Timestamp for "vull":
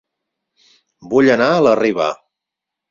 1.13-1.31